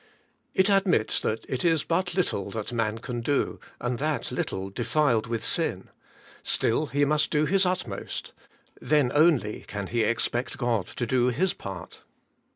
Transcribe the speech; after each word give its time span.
It 0.55 0.67
admits 0.67 1.19
that 1.19 1.45
it 1.47 1.63
is 1.63 1.83
but 1.83 2.15
little 2.15 2.49
that 2.49 2.73
man 2.73 2.97
can 2.97 3.21
do, 3.21 3.59
and 3.79 3.99
that 3.99 4.31
little 4.31 4.71
defiled 4.71 5.27
with 5.27 5.45
sin; 5.45 5.89
still 6.41 6.87
he 6.87 7.05
must 7.05 7.29
do 7.29 7.45
his 7.45 7.67
utmost,— 7.67 8.33
then 8.91 9.11
only 9.13 9.61
can 9.67 9.85
he 9.85 10.01
expect 10.01 10.57
God 10.57 10.87
to 10.87 11.05
do 11.05 11.27
His 11.27 11.53
part. 11.53 11.99